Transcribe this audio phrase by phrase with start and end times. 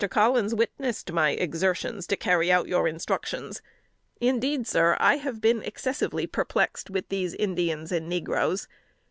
[0.09, 3.61] Collins witnessed my exertions to carry out your instructions;
[4.19, 8.67] indeed, sir, I have been excessively perplexed with these Indians and negroes.